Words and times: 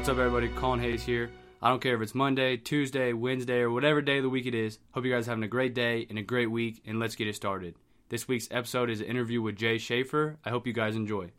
What's 0.00 0.08
up, 0.08 0.16
everybody? 0.16 0.48
Colin 0.48 0.80
Hayes 0.80 1.02
here. 1.02 1.30
I 1.60 1.68
don't 1.68 1.82
care 1.82 1.94
if 1.94 2.00
it's 2.00 2.14
Monday, 2.14 2.56
Tuesday, 2.56 3.12
Wednesday, 3.12 3.60
or 3.60 3.70
whatever 3.70 4.00
day 4.00 4.16
of 4.16 4.22
the 4.22 4.32
week 4.32 4.46
it 4.46 4.54
is. 4.54 4.78
Hope 4.96 5.04
you 5.04 5.12
guys 5.12 5.28
are 5.28 5.32
having 5.32 5.44
a 5.44 5.52
great 5.52 5.74
day 5.74 6.06
and 6.08 6.16
a 6.18 6.22
great 6.22 6.50
week, 6.50 6.80
and 6.88 6.98
let's 6.98 7.14
get 7.14 7.28
it 7.28 7.36
started. 7.36 7.74
This 8.08 8.26
week's 8.26 8.48
episode 8.50 8.88
is 8.88 9.02
an 9.02 9.12
interview 9.12 9.42
with 9.42 9.60
Jae 9.60 9.78
Schaefer. 9.78 10.38
I 10.42 10.48
hope 10.48 10.66
you 10.66 10.72
guys 10.72 10.96
enjoy. 10.96 11.32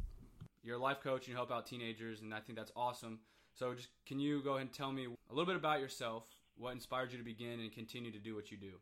You're 0.62 0.78
a 0.78 0.79
life 0.79 1.02
coach 1.02 1.26
and 1.26 1.29
you 1.29 1.36
help 1.42 1.50
out 1.50 1.66
teenagers, 1.66 2.22
and 2.22 2.32
I 2.36 2.40
think 2.40 2.54
that's 2.56 2.72
awesome. 2.76 3.26
So, 3.58 3.74
just 3.74 3.90
can 4.06 4.20
you 4.20 4.44
go 4.46 4.62
ahead 4.62 4.70
and 4.70 4.72
tell 4.72 4.94
me 4.94 5.10
a 5.10 5.34
little 5.34 5.50
bit 5.50 5.58
about 5.58 5.82
yourself? 5.82 6.30
What 6.54 6.78
inspired 6.78 7.12
you 7.12 7.18
to 7.18 7.26
begin 7.26 7.66
and 7.66 7.74
continue 7.74 8.14
to 8.14 8.22
do 8.22 8.38
what 8.38 8.54
you 8.54 8.62
do? 8.62 8.78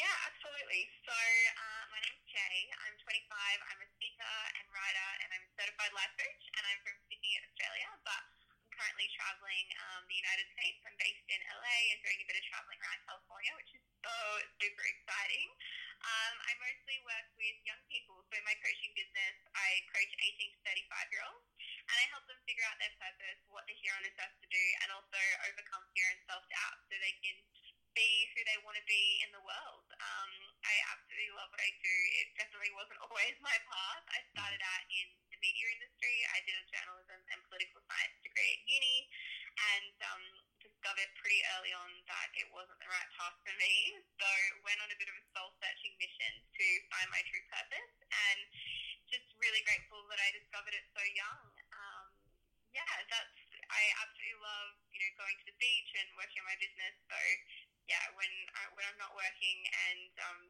Yeah, 0.00 0.16
absolutely. 0.32 0.88
So, 1.04 1.12
uh, 1.12 1.82
my 1.92 2.00
name's 2.00 2.24
Jae. 2.24 2.72
I'm 2.72 2.96
25. 3.04 3.20
I'm 3.68 3.80
a 3.84 3.88
speaker 4.00 4.36
and 4.56 4.64
writer, 4.72 5.08
and 5.20 5.28
I'm 5.28 5.44
a 5.44 5.52
certified 5.60 5.92
life 5.92 6.14
coach, 6.16 6.44
and 6.56 6.64
I'm 6.64 6.80
from 6.80 6.96
Sydney, 7.12 7.36
Australia, 7.36 7.92
but 8.00 8.16
I'm 8.16 8.36
currently 8.76 9.08
traveling 9.26 9.66
um, 9.90 10.06
the 10.06 10.14
United 10.22 10.46
States. 10.54 10.78
I'm 10.86 10.94
based 11.02 11.26
in 11.26 11.40
LA 11.50 11.78
and 11.90 11.98
doing 11.98 12.22
a 12.22 12.26
bit 12.30 12.38
of 12.38 12.44
traveling 12.46 12.78
around 12.78 13.02
California, 13.10 13.52
which 13.58 13.74
is 13.74 13.82
so 14.06 14.14
super 14.62 14.86
exciting. 14.86 15.50
Um, 15.98 16.34
I 16.46 16.52
mostly 16.62 17.02
work 17.02 17.26
with 17.34 17.58
young 17.66 17.82
people. 17.90 18.22
So, 18.30 18.38
in 18.38 18.46
my 18.46 18.54
coaching 18.62 18.94
business, 18.94 19.34
I 19.50 19.82
coach 19.90 20.12
18 20.14 20.54
to 20.54 20.58
35 20.62 21.10
year 21.10 21.26
olds, 21.26 21.42
and 21.58 21.96
I 21.98 22.06
help 22.14 22.22
them 22.30 22.38
figure 22.46 22.62
out 22.70 22.78
their 22.78 22.94
purpose, 23.02 23.42
what 23.50 23.66
they're 23.66 23.82
here 23.82 23.98
on 23.98 24.06
this 24.06 24.14
earth 24.14 24.36
to 24.38 24.46
do, 24.46 24.64
and 24.86 24.94
also 24.94 25.18
overcome 25.50 25.82
fear 25.90 26.06
and 26.06 26.22
self 26.30 26.46
doubt 26.46 26.78
so 26.86 26.94
they 26.94 27.18
can 27.18 27.34
be 27.96 28.28
who 28.36 28.44
they 28.44 28.60
want 28.60 28.76
to 28.76 28.84
be 28.84 29.24
in 29.24 29.32
the 29.32 29.40
world. 29.40 29.88
Um, 29.96 30.30
I 30.62 30.74
absolutely 30.92 31.32
love 31.32 31.48
what 31.48 31.64
I 31.64 31.72
do. 31.80 31.96
It 32.20 32.28
definitely 32.36 32.76
wasn't 32.76 33.00
always 33.00 33.34
my 33.40 33.56
path. 33.72 34.04
I 34.12 34.20
started 34.36 34.60
out 34.60 34.84
in 34.92 35.08
the 35.32 35.40
media 35.40 35.66
industry. 35.72 36.16
I 36.36 36.44
did 36.44 36.60
a 36.60 36.64
journalism 36.68 37.20
and 37.32 37.40
political 37.48 37.80
science 37.88 38.16
degree 38.20 38.52
at 38.52 38.60
uni 38.68 38.98
and 39.56 39.96
um, 40.12 40.24
discovered 40.60 41.08
pretty 41.16 41.40
early 41.56 41.72
on 41.72 41.88
that 42.04 42.28
it 42.36 42.44
wasn't 42.52 42.76
the 42.84 42.90
right 42.92 43.10
path 43.16 43.36
for 43.40 43.54
me. 43.56 43.96
So 44.20 44.28
went 44.60 44.76
on 44.84 44.92
a 44.92 44.98
bit 45.00 45.08
of 45.08 45.16
a 45.16 45.24
soul-searching 45.32 45.96
mission 45.96 46.32
to 46.52 46.66
find 46.92 47.08
my 47.08 47.24
true 47.32 47.44
purpose 47.48 47.94
and 48.12 48.40
just 49.08 49.24
really 49.40 49.64
grateful 49.64 50.04
that 50.12 50.20
I 50.20 50.36
discovered 50.36 50.76
it 50.76 50.84
so 50.92 51.00
young. 51.16 51.40
Um, 51.72 52.06
yeah, 52.76 52.92
that's 53.08 53.40
I 53.66 53.82
absolutely 54.04 54.36
love 54.44 54.78
you 54.92 55.00
know 55.00 55.10
going 55.16 55.36
to 55.40 55.46
the 55.48 55.56
beach 55.56 55.90
and 55.96 56.06
working 56.20 56.44
on 56.44 56.46
my 56.52 56.58
business. 56.60 56.94
So 57.08 57.18
yeah, 57.86 58.02
when 58.18 58.30
I, 58.58 58.62
when 58.74 58.84
I'm 58.86 58.98
not 58.98 59.14
working 59.14 59.58
and 59.90 60.12
um, 60.26 60.40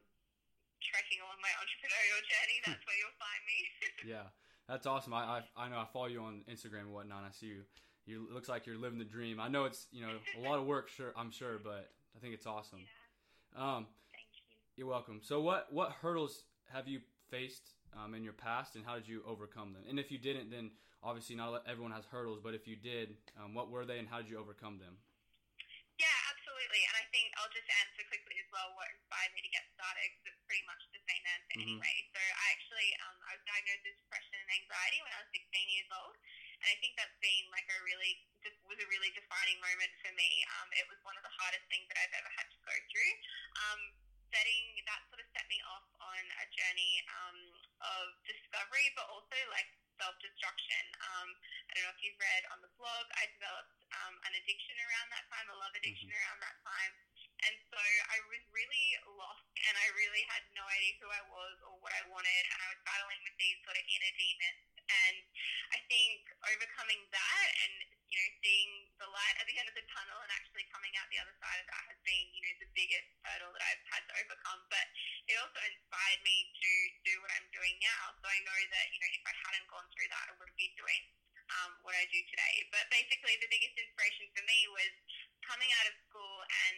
along 1.27 1.43
my 1.43 1.51
entrepreneurial 1.59 2.21
journey, 2.23 2.57
that's 2.63 2.83
where 2.87 2.97
you'll 2.97 3.19
find 3.19 3.43
me. 3.43 3.59
yeah, 4.15 4.27
that's 4.71 4.87
awesome. 4.87 5.11
I, 5.13 5.43
I 5.43 5.67
I 5.67 5.67
know 5.67 5.77
I 5.77 5.87
follow 5.91 6.07
you 6.07 6.23
on 6.23 6.47
Instagram 6.47 6.87
and 6.87 6.93
whatnot. 6.95 7.27
I 7.27 7.31
see 7.35 7.47
you. 7.51 7.67
You 8.07 8.27
looks 8.31 8.47
like 8.47 8.65
you're 8.65 8.79
living 8.79 8.99
the 8.99 9.05
dream. 9.05 9.39
I 9.39 9.49
know 9.51 9.65
it's 9.65 9.87
you 9.91 10.01
know 10.01 10.15
a 10.39 10.41
lot 10.47 10.59
of 10.59 10.65
work, 10.65 10.87
sure 10.95 11.11
I'm 11.17 11.31
sure, 11.31 11.59
but 11.59 11.91
I 12.15 12.19
think 12.23 12.33
it's 12.33 12.47
awesome. 12.47 12.87
Yeah. 13.51 13.59
Um, 13.59 13.87
Thank 14.15 14.31
you. 14.39 14.47
you're 14.79 14.87
welcome. 14.87 15.19
So 15.21 15.41
what 15.41 15.67
what 15.71 15.91
hurdles 15.91 16.43
have 16.71 16.87
you 16.87 17.01
faced 17.29 17.75
um, 17.91 18.15
in 18.15 18.23
your 18.23 18.33
past, 18.33 18.75
and 18.75 18.85
how 18.85 18.95
did 18.95 19.07
you 19.07 19.23
overcome 19.27 19.73
them? 19.73 19.83
And 19.89 19.99
if 19.99 20.11
you 20.11 20.17
didn't, 20.17 20.49
then 20.49 20.71
obviously 21.03 21.35
not 21.35 21.63
everyone 21.67 21.91
has 21.91 22.05
hurdles. 22.05 22.39
But 22.41 22.55
if 22.55 22.67
you 22.67 22.75
did, 22.75 23.15
um, 23.35 23.53
what 23.53 23.69
were 23.69 23.85
they, 23.85 23.99
and 23.99 24.07
how 24.07 24.23
did 24.23 24.29
you 24.29 24.39
overcome 24.39 24.79
them? 24.79 24.95
Yeah, 25.99 26.17
absolutely. 26.31 26.81
And 26.87 26.95
I 26.95 27.05
think 27.11 27.27
I'll 27.47 27.55
just 27.55 27.71
answer 27.79 28.03
quickly 28.11 28.35
as 28.43 28.49
well 28.51 28.75
what 28.75 28.91
inspired 28.91 29.31
me 29.31 29.39
to 29.39 29.47
get 29.55 29.63
started 29.71 30.03
because 30.19 30.35
it's 30.35 30.43
pretty 30.51 30.67
much 30.67 30.83
the 30.91 30.99
same 30.99 31.23
answer 31.31 31.55
Mhm. 31.55 31.79
anyway. 31.79 31.97
So 32.11 32.19
I 32.19 32.45
actually 32.51 32.91
um, 33.07 33.15
I 33.23 33.39
was 33.39 33.43
diagnosed 33.47 33.87
with 33.87 33.95
depression 34.03 34.35
and 34.35 34.51
anxiety 34.51 34.99
when 34.99 35.13
I 35.15 35.19
was 35.23 35.31
16 35.31 35.71
years 35.71 35.87
old, 35.95 36.15
and 36.59 36.67
I 36.67 36.75
think 36.83 36.99
that's 36.99 37.15
been 37.23 37.47
like 37.55 37.63
a 37.71 37.79
really 37.87 38.19
just 38.43 38.59
was 38.67 38.75
a 38.83 38.87
really 38.91 39.15
defining 39.15 39.63
moment 39.63 39.95
for 40.03 40.11
me. 40.11 40.43
Um, 40.59 40.67
it 40.75 40.91
was 40.91 40.99
one 41.07 41.15
of 41.15 41.23
the 41.23 41.31
hardest 41.39 41.63
things 41.71 41.87
that 41.87 41.95
I've 42.03 42.19
ever 42.19 42.31
had 42.35 42.51
to 42.51 42.59
go 42.67 42.75
through. 42.91 43.13
Um, 43.63 43.79
setting 44.27 44.83
that 44.83 45.07
sort 45.07 45.23
of 45.23 45.27
set 45.31 45.47
me 45.47 45.63
off 45.71 45.87
on 46.03 46.19
a 46.43 46.45
journey 46.51 46.99
um, 47.15 47.37
of 47.79 48.11
discovery, 48.27 48.91
but 48.99 49.07
also 49.07 49.39
like 49.55 49.71
self-destruction. 49.97 50.83
Um, 50.99 51.27
I 51.67 51.79
don't 51.79 51.83
know 51.89 51.95
if 51.95 52.01
you've 52.03 52.19
read 52.21 52.43
on 52.53 52.59
the 52.61 52.71
blog, 52.77 53.05
I 53.17 53.25
developed 53.33 53.77
um, 53.91 54.13
an 54.29 54.33
addiction 54.37 54.77
around 54.77 55.07
that 55.15 55.25
time, 55.31 55.47
a 55.49 55.57
love 55.57 55.73
addiction 55.73 56.09
around 56.13 56.39
that 56.43 56.57
time. 56.61 56.93
And 57.45 57.55
so 57.69 57.77
I 57.77 58.17
was 58.33 58.41
really 58.49 58.87
lost 59.13 59.45
and 59.61 59.75
I 59.77 59.87
really 59.93 60.23
had 60.33 60.41
no 60.57 60.65
idea 60.65 60.97
who 60.97 61.09
I 61.11 61.23
was 61.29 61.55
or 61.69 61.77
what 61.77 61.93
I 61.93 62.01
wanted. 62.09 62.43
And 62.49 62.59
I 62.65 62.67
was 62.73 62.81
battling 62.81 63.21
with 63.21 63.37
these 63.37 63.57
sort 63.61 63.77
of 63.77 63.85
inner 63.85 64.13
demons. 64.17 64.65
And 64.87 65.17
I 65.75 65.79
think 65.91 66.23
overcoming 66.47 67.01
that 67.11 67.47
and, 67.67 67.75
you 68.09 68.17
know, 68.17 68.29
seeing 68.41 68.71
the 68.97 69.09
light 69.11 69.35
at 69.37 69.45
the 69.45 69.57
end 69.59 69.67
of 69.67 69.75
the 69.75 69.85
tunnel 69.91 70.19
and 70.23 70.31
actually 70.33 70.65
coming 70.71 70.95
out 70.97 71.11
the 71.11 71.19
other 71.21 71.35
side 71.37 71.59
of 71.61 71.67
that 71.67 71.83
has 71.91 71.99
been, 72.07 72.25
you 72.33 72.41
know, 72.41 72.53
the 72.63 72.71
biggest 72.71 73.09
hurdle 73.21 73.51
that 73.51 73.63
I've 73.67 73.85
had 73.91 74.03
to 74.07 74.13
overcome. 74.23 74.61
But 74.71 74.87
it 75.27 75.35
also 75.37 75.59
inspired 75.61 76.21
me 76.23 76.37
to 76.49 76.71
do 77.03 77.13
what 77.21 77.31
I'm 77.35 77.47
doing 77.51 77.75
now. 77.83 78.15
So 78.17 78.25
I 78.31 78.39
know 78.47 78.59
that, 78.71 78.85
you 78.95 78.99
know, 79.03 79.11
if 79.11 79.25
I 79.27 79.35
hadn't 79.45 79.67
gone 79.69 79.87
through 79.91 80.09
that, 80.09 80.25
I 80.31 80.33
wouldn't 80.39 80.57
be 80.57 80.71
doing 80.79 81.03
um, 81.63 81.71
what 81.83 81.95
I 81.95 82.07
do 82.11 82.19
today. 82.27 82.55
But 82.71 82.87
basically, 82.91 83.35
the 83.39 83.51
biggest 83.51 83.75
inspiration 83.75 84.27
for 84.35 84.43
me 84.47 84.59
was 84.71 84.91
coming 85.47 85.71
out 85.79 85.87
of 85.87 85.95
school 86.07 86.37
and 86.43 86.75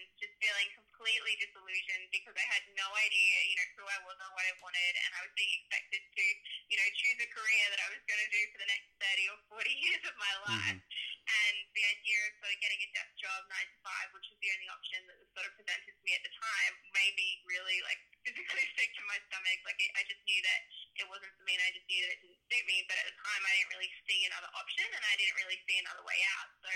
disillusioned 1.70 2.10
because 2.10 2.34
I 2.34 2.48
had 2.50 2.66
no 2.74 2.90
idea, 2.98 3.36
you 3.46 3.56
know, 3.62 3.68
who 3.78 3.86
I 3.86 4.00
was 4.02 4.18
or 4.18 4.32
what 4.34 4.46
I 4.50 4.54
wanted, 4.58 4.94
and 5.06 5.12
I 5.14 5.22
was 5.22 5.34
being 5.38 5.54
expected 5.62 6.02
to, 6.02 6.26
you 6.74 6.78
know, 6.82 6.88
choose 6.98 7.20
a 7.22 7.30
career 7.30 7.66
that 7.70 7.82
I 7.86 7.90
was 7.94 8.02
going 8.10 8.22
to 8.26 8.32
do 8.34 8.42
for 8.50 8.58
the 8.58 8.70
next 8.74 8.90
30 8.98 9.30
or 9.30 9.38
40 9.62 9.70
years 9.86 10.04
of 10.10 10.16
my 10.18 10.34
mm-hmm. 10.34 10.50
life. 10.50 10.82
And 11.30 11.58
the 11.78 11.86
idea 11.86 12.18
of 12.26 12.42
sort 12.42 12.50
of 12.50 12.58
getting 12.58 12.82
a 12.82 12.90
desk 12.90 13.14
job, 13.22 13.46
nine 13.54 13.70
to 13.70 13.78
five, 13.86 14.10
which 14.18 14.26
was 14.34 14.40
the 14.42 14.50
only 14.50 14.70
option 14.74 15.00
that 15.06 15.18
was 15.22 15.30
sort 15.38 15.46
of 15.46 15.54
presented 15.62 15.94
to 15.94 16.02
me 16.02 16.18
at 16.18 16.26
the 16.26 16.34
time, 16.34 16.74
made 16.90 17.14
me 17.14 17.38
really 17.46 17.78
like 17.86 18.02
physically 18.26 18.66
sick 18.74 18.90
to 18.98 19.04
my 19.06 19.22
stomach. 19.30 19.62
Like 19.62 19.78
it, 19.78 19.94
I 19.94 20.02
just 20.10 20.26
knew 20.26 20.42
that 20.42 20.60
it 20.98 21.06
wasn't 21.06 21.30
for 21.38 21.46
me, 21.46 21.54
and 21.54 21.62
I 21.62 21.72
just 21.78 21.86
knew 21.86 22.02
that 22.02 22.18
it 22.18 22.20
didn't 22.26 22.42
suit 22.50 22.66
me. 22.66 22.82
But 22.90 22.98
at 22.98 23.06
the 23.14 23.16
time, 23.22 23.42
I 23.46 23.54
didn't 23.62 23.72
really 23.78 23.94
see 24.10 24.26
another 24.26 24.50
option, 24.58 24.90
and 24.90 25.04
I 25.06 25.14
didn't 25.22 25.38
really 25.38 25.60
see 25.70 25.78
another 25.78 26.02
way 26.02 26.18
out. 26.34 26.50
So 26.66 26.70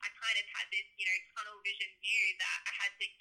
I 0.00 0.08
kind 0.14 0.36
of 0.40 0.46
had 0.56 0.66
this, 0.72 0.86
you 0.96 1.04
know, 1.04 1.18
tunnel 1.36 1.58
vision 1.60 1.90
view 2.00 2.24
that 2.38 2.47
I 2.47 2.47
had 2.47 2.47
to 2.47 2.47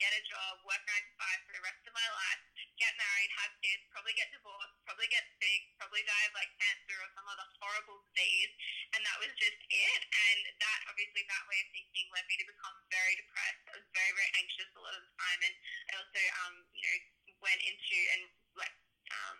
get 0.07 0.23
a 0.23 0.31
job, 0.31 0.55
work 0.63 0.79
nine 0.87 1.03
to 1.03 1.13
five 1.19 1.39
for 1.43 1.51
the 1.51 1.63
rest 1.67 1.83
of 1.83 1.91
my 1.91 2.07
life, 2.07 2.41
get 2.79 2.95
married, 2.95 3.31
have 3.43 3.51
kids, 3.59 3.83
probably 3.91 4.15
get 4.15 4.31
divorced, 4.31 4.79
probably 4.87 5.11
get 5.11 5.27
sick, 5.35 5.61
probably 5.75 5.99
die 6.07 6.25
of 6.31 6.33
like 6.39 6.47
cancer 6.55 6.95
or 6.95 7.11
some 7.11 7.27
other 7.27 7.43
horrible 7.59 7.99
disease, 8.15 8.55
and 8.95 9.03
that 9.03 9.19
was 9.19 9.35
just 9.35 9.59
it. 9.67 10.01
And 10.07 10.39
that 10.63 10.79
obviously 10.87 11.27
that 11.27 11.43
way 11.51 11.59
of 11.59 11.67
thinking 11.75 12.07
led 12.15 12.23
me 12.23 12.39
to 12.39 12.47
become 12.47 12.77
very 12.87 13.19
depressed. 13.19 13.67
I 13.67 13.83
was 13.83 13.87
very 13.91 14.13
very 14.15 14.31
anxious 14.39 14.71
a 14.71 14.79
lot 14.79 14.95
of 14.95 15.03
the 15.03 15.11
time, 15.19 15.39
and 15.43 15.55
I 15.91 15.93
also 15.99 16.21
um 16.47 16.55
you 16.71 16.83
know 16.87 16.97
went 17.43 17.59
into 17.67 17.97
and 18.15 18.23
like 18.55 18.75
um 19.11 19.37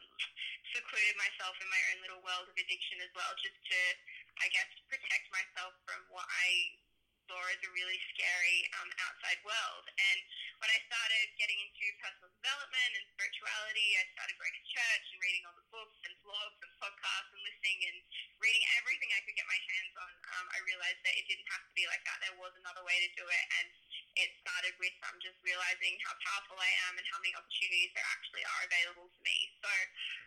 secluded 0.76 1.16
myself 1.16 1.56
in 1.64 1.68
my 1.72 1.80
own 1.96 2.04
little 2.04 2.20
world 2.28 2.52
of 2.52 2.56
addiction 2.60 3.00
as 3.08 3.12
well, 3.16 3.32
just 3.40 3.56
to 3.56 3.80
I 4.44 4.52
guess 4.52 4.68
protect 4.92 5.32
myself 5.32 5.80
from 5.88 6.04
what 6.12 6.28
I 6.28 6.76
as 7.28 7.60
a 7.60 7.72
really 7.76 8.00
scary 8.16 8.60
um, 8.80 8.88
outside 9.04 9.36
world. 9.44 9.86
And 9.92 10.20
when 10.64 10.72
I 10.72 10.80
started 10.88 11.28
getting 11.36 11.60
into 11.60 11.84
personal 12.00 12.32
development 12.40 12.92
and 12.96 13.04
spirituality, 13.20 14.00
I 14.00 14.08
started 14.16 14.36
going 14.40 14.56
to 14.56 14.64
church 14.72 15.06
and 15.12 15.20
reading 15.20 15.44
all 15.44 15.58
the 15.60 15.68
books 15.68 16.00
and 16.08 16.16
blogs 16.24 16.60
and 16.64 16.72
podcasts 16.80 17.32
and 17.36 17.44
listening 17.44 17.80
and 17.92 17.98
reading 18.40 18.64
everything 18.80 19.12
I 19.12 19.20
could 19.28 19.36
get 19.36 19.44
my 19.44 19.60
hands 19.60 19.94
on. 20.00 20.12
Um, 20.40 20.46
I 20.56 20.60
realized 20.64 21.04
that 21.04 21.16
it 21.20 21.28
didn't 21.28 21.52
have 21.52 21.64
to 21.68 21.74
be 21.76 21.84
like 21.92 22.04
that. 22.08 22.16
There 22.24 22.40
was 22.40 22.56
another 22.64 22.84
way 22.88 22.96
to 22.96 23.10
do 23.20 23.26
it. 23.28 23.44
And 23.60 23.68
it 24.18 24.34
started 24.42 24.74
with 24.82 24.94
um, 25.06 25.16
just 25.22 25.38
realizing 25.46 25.94
how 26.02 26.14
powerful 26.26 26.58
I 26.58 26.72
am 26.90 26.98
and 26.98 27.06
how 27.06 27.22
many 27.22 27.34
opportunities 27.38 27.94
there 27.94 28.08
actually 28.10 28.42
are 28.42 28.62
available 28.66 29.08
to 29.08 29.20
me. 29.22 29.38
So 29.62 29.70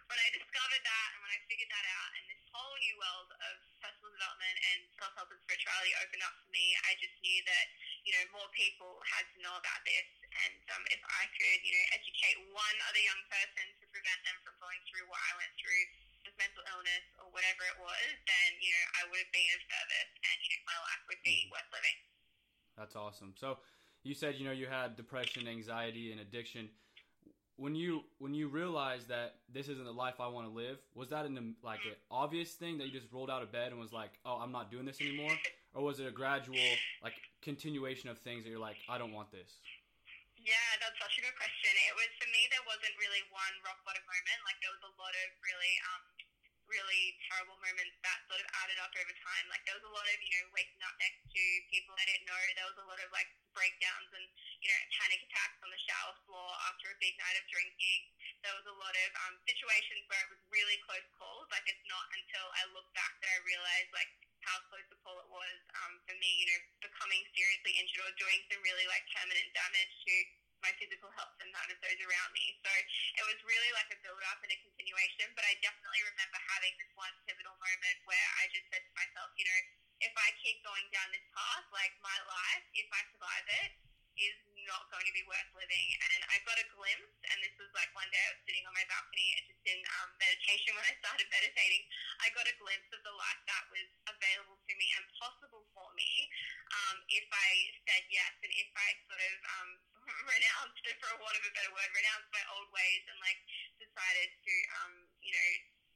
when 0.07 0.19
I 0.19 0.29
discovered 0.31 0.83
that 0.87 1.09
and 1.15 1.21
when 1.27 1.33
I 1.35 1.39
figured 1.51 1.71
that 1.71 1.87
out 1.91 2.11
and 2.15 2.25
this 2.31 2.43
whole 2.55 2.77
new 2.79 2.95
world 2.99 3.31
of 3.31 3.55
personal 3.83 4.11
development 4.15 4.57
and 4.75 4.79
self-help 4.95 5.31
and 5.35 5.41
spirituality 5.43 5.93
opened 6.03 6.23
up 6.23 6.35
for 6.39 6.51
me, 6.55 6.67
I 6.87 6.95
just 7.03 7.15
knew 7.23 7.41
that, 7.47 7.67
you 8.07 8.13
know, 8.15 8.25
more 8.35 8.51
people 8.55 9.03
had 9.07 9.27
to 9.35 9.39
know 9.43 9.55
about 9.59 9.83
this. 9.83 10.07
And 10.31 10.63
um, 10.75 10.85
if 10.95 11.03
I 11.03 11.27
could, 11.35 11.59
you 11.67 11.75
know, 11.75 11.85
educate 11.95 12.37
one 12.55 12.77
other 12.87 13.03
young 13.03 13.23
person 13.27 13.65
to 13.75 13.85
prevent 13.91 14.21
them 14.23 14.37
from 14.47 14.55
going 14.63 14.81
through 14.87 15.07
what 15.11 15.19
I 15.19 15.33
went 15.39 15.55
through 15.59 15.85
with 16.27 16.35
mental 16.39 16.63
illness 16.71 17.05
or 17.19 17.27
whatever 17.35 17.67
it 17.67 17.79
was, 17.83 18.11
then, 18.23 18.51
you 18.63 18.71
know, 18.71 18.85
I 18.99 19.03
would 19.11 19.19
have 19.19 19.33
been 19.35 19.51
of 19.59 19.63
service 19.67 20.11
and, 20.15 20.37
you 20.47 20.51
know, 20.55 20.63
my 20.71 20.79
life 20.79 21.03
would 21.11 21.23
be 21.27 21.51
worth 21.51 21.71
living. 21.75 21.99
That's 22.79 22.97
awesome. 22.97 23.35
So 23.37 23.61
you 24.03 24.15
said 24.15 24.35
you 24.39 24.45
know 24.45 24.53
you 24.53 24.67
had 24.67 24.97
depression, 24.97 25.49
anxiety, 25.49 26.13
and 26.13 26.21
addiction. 26.21 26.69
When 27.57 27.75
you 27.75 28.01
when 28.19 28.33
you 28.33 28.49
realized 28.49 29.09
that 29.09 29.37
this 29.53 29.69
isn't 29.69 29.85
the 29.85 29.93
life 29.93 30.17
I 30.21 30.29
want 30.29 30.49
to 30.49 30.53
live, 30.53 30.79
was 30.95 31.11
that 31.11 31.27
an 31.27 31.57
like 31.63 31.85
an 31.85 31.97
obvious 32.11 32.53
thing 32.53 32.79
that 32.79 32.87
you 32.87 32.93
just 32.93 33.13
rolled 33.13 33.29
out 33.29 33.43
of 33.43 33.53
bed 33.53 33.73
and 33.73 33.81
was 33.81 33.93
like, 33.93 34.17
oh, 34.25 34.41
I'm 34.41 34.53
not 34.53 34.71
doing 34.71 34.87
this 34.87 35.01
anymore, 35.01 35.37
or 35.75 35.85
was 35.85 36.01
it 36.01 36.07
a 36.09 36.15
gradual 36.15 36.57
like 37.05 37.13
continuation 37.43 38.09
of 38.09 38.17
things 38.19 38.45
that 38.45 38.51
you're 38.51 38.63
like, 38.63 38.77
I 38.89 38.97
don't 38.97 39.13
want 39.13 39.31
this? 39.31 39.61
Yeah, 40.41 40.71
that's 40.81 40.97
such 40.97 41.21
a 41.21 41.23
good 41.23 41.37
question. 41.37 41.69
It 41.69 41.95
was 42.01 42.09
for 42.17 42.29
me. 42.33 42.49
There 42.49 42.65
wasn't 42.65 42.97
really 42.97 43.21
one 43.29 43.55
rock 43.61 43.77
bottom 43.85 44.01
moment. 44.09 44.41
Like 44.49 44.57
there 44.65 44.73
was 44.73 44.85
a 44.89 44.93
lot 44.97 45.13
of 45.13 45.29
really 45.45 45.75
um, 45.93 46.03
really 46.71 47.19
terrible 47.27 47.59
moments 47.59 47.99
that 48.07 48.19
sort 48.31 48.39
of 48.39 48.49
added 48.63 48.79
up 48.79 48.95
over 48.95 49.15
time. 49.27 49.45
Like 49.51 49.63
there 49.67 49.75
was 49.75 49.85
a 49.85 49.93
lot 49.93 50.07
of, 50.07 50.19
you 50.23 50.31
know, 50.39 50.47
waking 50.55 50.83
up 50.87 50.95
next 51.03 51.21
to 51.27 51.43
people 51.69 51.93
I 51.99 52.07
didn't 52.07 52.31
know. 52.31 52.41
There 52.55 52.71
was 52.71 52.79
a 52.79 52.87
lot 52.87 53.01
of 53.03 53.11
like 53.11 53.29
breakdowns 53.51 54.11
and, 54.15 54.27
you 54.63 54.71
know, 54.71 54.81
panic 54.95 55.21
attacks 55.27 55.59
on 55.61 55.71
the 55.75 55.81
shower 55.83 56.15
floor 56.25 56.49
after 56.71 56.95
a 56.95 56.97
big 57.03 57.19
night 57.19 57.37
of 57.37 57.45
drinking. 57.51 58.01
There 58.47 58.55
was 58.55 58.67
a 58.71 58.77
lot 58.79 58.95
of 58.95 59.09
um, 59.27 59.35
situations 59.45 60.07
where 60.07 60.23
it 60.23 60.31
was 60.31 60.43
really 60.55 60.79
close 60.87 61.05
calls. 61.19 61.51
Like 61.51 61.67
it's 61.67 61.85
not 61.91 62.07
until 62.15 62.47
I 62.55 62.63
look 62.71 62.89
back 62.95 63.19
that 63.19 63.31
I 63.35 63.39
realized 63.43 63.91
like 63.91 64.11
how 64.41 64.57
close 64.73 64.87
the 64.89 64.97
call 65.05 65.21
it 65.21 65.29
was 65.29 65.59
um, 65.85 66.01
for 66.09 66.17
me, 66.17 66.31
you 66.41 66.49
know, 66.49 66.61
becoming 66.81 67.21
seriously 67.37 67.77
injured 67.77 68.09
or 68.09 68.15
doing 68.17 68.41
some 68.49 68.61
really 68.65 68.87
like 68.89 69.05
permanent 69.13 69.49
damage 69.53 69.93
to 70.07 70.15
my 70.61 70.73
physical 70.77 71.11
health 71.17 71.35
and 71.41 71.51
that 71.53 71.69
of 71.73 71.79
those 71.81 72.01
around 72.05 72.31
me. 72.33 72.57
So 72.61 72.71
it 73.21 73.25
was 73.25 73.39
really 73.45 73.71
like 73.77 73.91
a 73.93 73.99
build 74.05 74.21
up 74.31 74.41
and 74.45 74.53
a 74.53 74.59
continuation. 74.61 75.33
But 75.37 75.45
I 75.49 75.57
definitely 75.61 76.03
remember 76.05 76.39
having 76.57 76.73
this 76.81 76.93
one 76.97 77.15
pivotal 77.29 77.57
moment 77.57 77.97
where 78.05 78.27
I 78.41 78.49
just 78.53 78.69
said 78.69 78.85
to 78.85 78.93
myself, 78.97 79.29
you 79.37 79.45
know, 79.45 79.61
if 80.01 80.15
I 80.17 80.29
keep 80.41 80.65
going 80.65 80.87
down 80.93 81.09
this 81.13 81.27
path, 81.33 81.67
like 81.73 81.93
my 82.01 82.19
life, 82.25 82.65
if 82.73 82.89
I 82.89 83.01
survive 83.13 83.47
it, 83.65 83.71
is 84.21 84.37
not 84.69 84.87
going 84.93 85.07
to 85.07 85.15
be 85.17 85.25
worth 85.25 85.51
living. 85.57 85.87
And 85.97 86.21
I 86.29 86.37
got 86.45 86.61
a 86.61 86.67
glimpse, 86.77 87.17
and 87.33 87.37
this 87.41 87.55
was 87.57 87.71
like 87.73 87.89
one 87.97 88.07
day 88.13 88.21
I 88.21 88.31
was 88.37 88.43
sitting 88.45 88.65
on 88.69 88.75
my 88.77 88.85
balcony 88.87 89.29
just 89.49 89.65
in 89.65 89.81
um, 90.01 90.09
meditation 90.21 90.77
when 90.77 90.85
I 90.85 90.95
started 91.01 91.27
meditating. 91.33 91.83
I 92.21 92.29
got 92.37 92.47
a 92.47 92.55
glimpse 92.61 92.91
of 92.93 93.01
the 93.03 93.15
life 93.17 93.41
that 93.49 93.65
was 93.73 93.89
available 94.09 94.59
to 94.61 94.73
me 94.77 94.87
and 95.01 95.05
possible 95.17 95.65
for 95.73 95.89
me 95.97 96.11
um, 96.71 96.97
if 97.09 97.27
I 97.33 97.51
said 97.89 98.05
yes 98.13 98.33
and 98.45 98.53
if 98.53 98.69
I 98.77 98.89
sort 99.09 99.23
of 99.25 99.37
um, 99.59 99.71
renounced, 100.35 100.81
for 101.01 101.11
want 101.21 101.37
of 101.37 101.45
a 101.45 101.53
better 101.55 101.73
word, 101.73 101.91
renounced 101.93 102.31
my 102.35 102.45
old 102.57 102.69
ways 102.75 103.03
and 103.07 103.19
like 103.23 103.41
decided 103.79 104.29
to, 104.31 104.55
um, 104.83 104.93
you 105.23 105.33
know, 105.33 105.49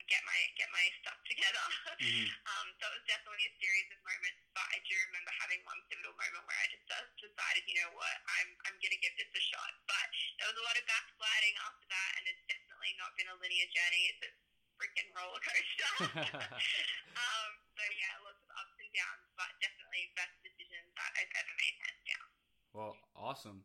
get 0.09 0.21
my 0.29 0.41
get 0.61 0.69
my 0.69 0.85
stuff 1.01 1.17
together. 1.25 1.67
Mm-hmm. 2.01 2.29
um, 2.53 2.67
so 2.77 2.85
it 2.89 2.95
was 3.01 3.07
definitely 3.09 3.45
a 3.49 3.55
series 3.57 3.89
of 3.93 4.01
moments, 4.05 4.41
but 4.53 4.67
I 4.69 4.79
do 4.85 4.95
remember 5.11 5.33
having 5.41 5.61
one 5.65 5.81
pivotal 5.89 6.13
moment 6.13 6.45
where 6.45 6.61
I 6.61 6.67
just 6.69 6.87
uh, 6.93 7.05
decided, 7.17 7.63
you 7.65 7.77
know 7.81 7.91
what, 7.97 8.17
I'm 8.29 8.49
I'm 8.69 8.77
gonna 8.81 9.01
give 9.01 9.15
this 9.17 9.33
a 9.33 9.43
shot. 9.43 9.73
But 9.89 10.07
there 10.41 10.49
was 10.53 10.59
a 10.61 10.65
lot 10.65 10.77
of 10.77 10.85
backsliding 10.85 11.55
after 11.65 11.87
that, 11.89 12.11
and 12.21 12.25
it's 12.29 12.45
definitely 12.49 12.93
not 13.01 13.17
been 13.17 13.29
a 13.33 13.37
linear 13.41 13.69
journey. 13.73 14.03
It's 14.13 14.23
a 14.29 14.31
freaking 14.77 15.09
roller 15.17 15.41
coaster. 15.41 15.91
um, 17.25 17.51
so 17.73 17.83
yeah, 17.97 18.15
lots 18.27 18.41
of 18.45 18.51
ups 18.61 18.77
and 18.77 18.91
downs, 18.93 19.25
but 19.39 19.51
definitely 19.63 20.13
best 20.19 20.35
decisions 20.45 20.89
that 20.99 21.11
I've 21.17 21.33
ever 21.41 21.55
made, 21.57 21.77
hands 21.81 22.03
down. 22.05 22.29
Well, 22.75 22.95
awesome. 23.15 23.63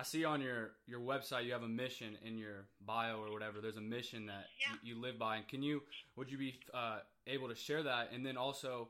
I 0.00 0.02
see 0.02 0.24
on 0.24 0.40
your 0.40 0.70
your 0.86 1.00
website 1.00 1.44
you 1.44 1.52
have 1.52 1.62
a 1.62 1.68
mission 1.68 2.16
in 2.24 2.38
your 2.38 2.64
bio 2.86 3.20
or 3.20 3.30
whatever. 3.30 3.60
There's 3.60 3.76
a 3.76 3.82
mission 3.82 4.24
that 4.26 4.46
yeah. 4.58 4.74
you, 4.82 4.94
you, 4.94 5.00
live 5.00 5.18
by, 5.18 5.36
and 5.36 5.46
can 5.46 5.62
you 5.62 5.82
would 6.16 6.30
you 6.30 6.38
be 6.38 6.58
uh, 6.72 7.00
able 7.26 7.48
to 7.48 7.54
share 7.54 7.82
that? 7.82 8.10
And 8.14 8.24
then 8.24 8.38
also 8.38 8.88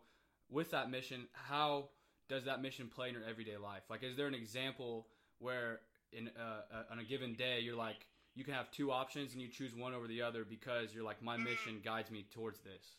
with 0.48 0.70
that 0.70 0.88
mission, 0.88 1.26
how 1.32 1.88
does 2.28 2.44
that 2.44 2.62
mission 2.62 2.86
play 2.86 3.08
in 3.08 3.14
your 3.14 3.24
everyday 3.24 3.56
life? 3.56 3.82
Like, 3.90 4.04
is 4.04 4.16
there 4.16 4.28
an 4.28 4.34
example 4.34 5.08
where 5.40 5.80
in 6.12 6.28
uh, 6.38 6.60
uh, 6.72 6.92
on 6.92 7.00
a 7.00 7.04
given 7.04 7.34
day 7.34 7.58
you're 7.58 7.74
like 7.74 8.06
you 8.36 8.44
can 8.44 8.54
have 8.54 8.70
two 8.70 8.92
options 8.92 9.32
and 9.32 9.42
you 9.42 9.48
choose 9.48 9.74
one 9.74 9.92
over 9.92 10.06
the 10.06 10.22
other 10.22 10.44
because 10.44 10.94
you're 10.94 11.04
like 11.04 11.20
my 11.20 11.36
mm. 11.36 11.42
mission 11.42 11.80
guides 11.84 12.12
me 12.12 12.24
towards 12.32 12.60
this? 12.60 12.94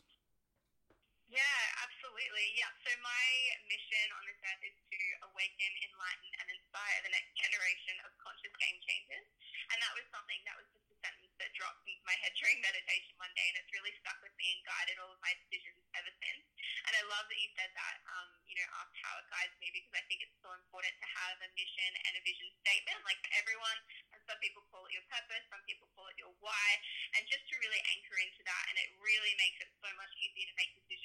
Absolutely. 2.21 2.53
Yeah. 2.53 2.69
So 2.85 2.93
my 3.01 3.25
mission 3.65 4.05
on 4.13 4.21
this 4.29 4.37
earth 4.45 4.61
is 4.61 4.77
to 4.77 5.01
awaken, 5.25 5.71
enlighten, 5.89 6.31
and 6.37 6.47
inspire 6.53 7.01
the 7.01 7.09
next 7.09 7.33
generation 7.33 7.97
of 8.05 8.13
conscious 8.21 8.53
game 8.61 8.77
changers. 8.85 9.25
And 9.73 9.81
that 9.81 9.97
was 9.97 10.05
something 10.13 10.37
that 10.45 10.53
was 10.53 10.69
just 10.69 10.85
a 10.85 10.97
sentence 11.01 11.33
that 11.41 11.49
dropped 11.57 11.81
into 11.89 11.97
my 12.05 12.13
head 12.21 12.37
during 12.41 12.61
meditation 12.61 13.17
one 13.17 13.33
day, 13.33 13.49
and 13.49 13.57
it's 13.57 13.73
really 13.73 13.89
stuck 14.05 14.21
with 14.21 14.37
me 14.37 14.53
and 14.53 14.61
guided 14.69 15.01
all 15.01 15.09
of 15.09 15.21
my 15.25 15.33
decisions 15.33 15.81
ever 15.97 16.13
since. 16.21 16.45
And 16.85 16.93
I 16.93 17.01
love 17.09 17.25
that 17.25 17.41
you 17.41 17.49
said 17.57 17.73
that, 17.73 17.95
um, 18.05 18.29
you 18.45 18.53
know, 18.53 18.69
asked 18.77 19.01
how 19.01 19.17
it 19.17 19.25
guides 19.33 19.55
me 19.57 19.73
because 19.73 19.93
I 19.97 20.05
think 20.05 20.21
it's 20.21 20.37
so 20.45 20.53
important 20.53 20.93
to 21.01 21.07
have 21.17 21.41
a 21.41 21.49
mission 21.57 21.91
and 22.05 22.13
a 22.17 22.21
vision 22.21 22.53
statement, 22.61 23.01
like 23.01 23.17
everyone. 23.33 23.79
And 24.13 24.21
some 24.29 24.37
people 24.45 24.61
call 24.69 24.85
it 24.85 24.93
your 24.93 25.05
purpose, 25.09 25.41
some 25.49 25.65
people 25.65 25.89
call 25.97 26.05
it 26.13 26.21
your 26.21 26.29
why, 26.37 26.69
and 27.17 27.25
just 27.25 27.49
to 27.49 27.53
really 27.57 27.81
anchor 27.97 28.17
into 28.21 28.45
that. 28.45 28.63
And 28.69 28.77
it 28.77 28.93
really 29.01 29.33
makes 29.41 29.57
it 29.65 29.73
so 29.81 29.89
much 29.97 30.13
easier 30.21 30.45
to 30.45 30.55
make 30.61 30.69
decisions, 30.77 31.00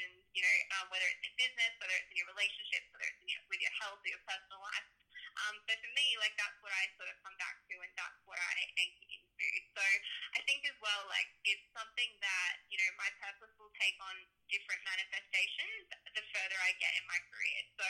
know, 0.47 0.59
um, 0.79 0.87
whether 0.95 1.07
it's 1.11 1.25
in 1.27 1.35
business, 1.35 1.73
whether 1.83 1.97
it's 1.99 2.11
in 2.15 2.19
your 2.23 2.31
relationships, 2.31 2.87
whether 2.95 3.07
it's 3.11 3.23
in 3.23 3.29
your, 3.35 3.43
with 3.51 3.61
your 3.61 3.75
health 3.83 3.99
or 3.99 4.11
your 4.11 4.23
personal 4.23 4.63
life. 4.63 4.87
Um, 5.37 5.55
so 5.69 5.73
for 5.77 5.91
me, 5.93 6.07
like 6.23 6.33
that's 6.41 6.57
what 6.65 6.73
I 6.73 6.89
sort 6.97 7.13
of 7.13 7.17
come 7.21 7.37
back 7.37 7.61
to, 7.69 7.75
and 7.77 7.93
that's 7.93 8.21
what 8.25 8.41
I 8.41 8.57
anchor 8.81 9.05
into. 9.13 9.49
So 9.77 9.85
I 10.33 10.41
think 10.49 10.65
as 10.65 10.77
well, 10.81 11.05
like 11.13 11.29
it's 11.45 11.67
something 11.77 12.11
that 12.25 12.53
you 12.73 12.81
know 12.81 12.91
my 12.97 13.11
purpose 13.21 13.53
will 13.61 13.73
take 13.77 14.01
on 14.01 14.17
different 14.49 14.81
manifestations 14.89 15.93
the 16.17 16.25
further 16.33 16.57
I 16.65 16.73
get 16.81 16.97
in 16.97 17.05
my 17.05 17.21
career. 17.29 17.61
So 17.77 17.85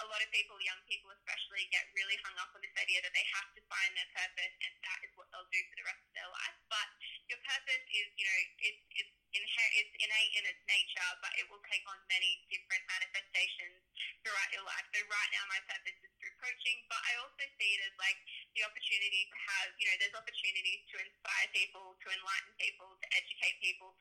a 0.00 0.04
lot 0.08 0.24
of 0.24 0.32
people, 0.32 0.56
young 0.64 0.80
people 0.88 1.12
especially, 1.12 1.68
get 1.68 1.84
really 1.92 2.16
hung 2.24 2.32
up 2.40 2.48
on 2.56 2.64
this 2.64 2.72
idea 2.80 3.04
that 3.04 3.12
they 3.12 3.26
have 3.36 3.52
to 3.52 3.60
find 3.68 3.92
their 3.92 4.08
purpose, 4.16 4.54
and 4.64 4.72
that 4.80 4.98
is 5.04 5.12
what 5.20 5.28
they'll 5.28 5.52
do 5.52 5.60
for 5.68 5.76
the 5.76 5.84
rest 5.84 6.00
of 6.08 6.12
their 6.16 6.30
life. 6.32 6.56
But 6.72 6.88
your 7.28 7.40
purpose 7.44 7.84
is, 7.92 8.08
you 8.16 8.24
know, 8.24 8.40
it's 8.64 8.82
it's 8.96 9.12
inher- 9.36 9.74
it's 9.76 9.94
innate 10.00 10.32
in 10.40 10.44
its 10.48 10.62
nature, 10.96 11.12
but 11.20 11.32
it 11.36 11.44
will 11.52 11.60
take 11.68 11.84
on 11.84 11.98
many 12.08 12.40
different 12.48 12.80
manifestations 12.88 13.84
throughout 14.24 14.48
your 14.52 14.64
life. 14.64 14.84
So 14.96 14.98
right 15.04 15.30
now, 15.36 15.44
my 15.52 15.60
purpose 15.68 15.98
is 16.00 16.12
through 16.16 16.36
coaching, 16.40 16.78
but 16.88 17.00
I 17.04 17.12
also 17.20 17.44
see 17.60 17.70
it 17.76 17.80
as 17.84 17.94
like 18.00 18.16
the 18.56 18.64
opportunity 18.64 19.28
to 19.28 19.36
have, 19.36 19.68
you 19.76 19.84
know, 19.86 19.96
there's 20.00 20.16
opportunities 20.16 20.80
to 20.88 20.96
inspire 21.04 21.46
people, 21.52 22.00
to 22.00 22.06
enlighten 22.08 22.52
people, 22.56 22.88
to 22.96 23.06
educate 23.12 23.56
people 23.60 23.92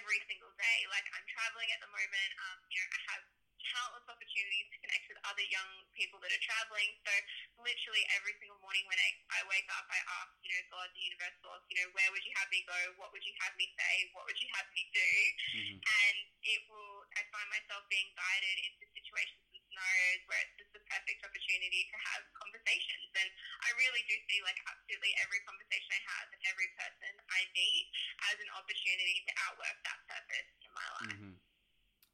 every 0.00 0.20
single 0.24 0.52
day. 0.56 0.78
Like 0.88 1.04
I'm 1.12 1.26
traveling 1.28 1.68
at 1.76 1.80
the 1.84 1.90
moment, 1.92 2.30
um, 2.48 2.58
you 2.72 2.80
know, 2.80 2.88
I 2.88 3.00
have 3.12 3.22
countless 3.68 4.06
opportunities 4.08 4.70
to 4.72 4.76
connect 4.80 5.04
with 5.12 5.18
other 5.28 5.44
young 5.52 5.70
people 5.92 6.16
that 6.24 6.32
are 6.32 6.44
traveling. 6.46 6.88
So 7.04 7.12
literally 7.60 8.04
every 8.16 8.32
single 8.40 8.57
morning 8.68 8.84
when 8.84 9.00
I, 9.00 9.10
I 9.32 9.40
wake 9.48 9.64
up, 9.72 9.88
I 9.88 9.96
ask, 10.20 10.28
you 10.44 10.52
know, 10.52 10.60
God, 10.68 10.92
the 10.92 11.00
universe 11.00 11.36
source, 11.40 11.64
you 11.72 11.80
know, 11.80 11.88
where 11.96 12.12
would 12.12 12.20
you 12.20 12.36
have 12.36 12.52
me 12.52 12.60
go? 12.68 12.76
What 13.00 13.16
would 13.16 13.24
you 13.24 13.32
have 13.40 13.56
me 13.56 13.64
say? 13.80 14.12
What 14.12 14.28
would 14.28 14.36
you 14.36 14.48
have 14.52 14.68
me 14.76 14.84
do? 14.92 15.08
Mm-hmm. 15.56 15.78
And 15.80 16.16
it 16.44 16.60
will, 16.68 17.08
I 17.16 17.24
find 17.32 17.48
myself 17.48 17.88
being 17.88 18.12
guided 18.12 18.56
into 18.68 18.84
situations 18.92 19.40
and 19.56 19.64
scenarios 19.72 20.20
where 20.28 20.40
it's 20.44 20.56
just 20.60 20.72
the 20.76 20.84
perfect 20.84 21.24
opportunity 21.24 21.88
to 21.88 21.96
have 22.12 22.20
conversations. 22.36 23.08
And 23.16 23.28
I 23.64 23.72
really 23.80 24.04
do 24.04 24.20
see 24.28 24.44
like 24.44 24.60
absolutely 24.68 25.16
every 25.24 25.40
conversation 25.48 25.88
I 25.88 26.00
have 26.04 26.26
and 26.28 26.40
every 26.52 26.68
person 26.76 27.12
I 27.24 27.40
meet 27.56 27.88
as 28.28 28.36
an 28.36 28.52
opportunity 28.52 29.16
to 29.24 29.32
outwork 29.48 29.76
that 29.88 30.00
purpose 30.12 30.48
in 30.60 30.70
my 30.76 30.86
life. 31.00 31.08
Mm-hmm. 31.16 31.34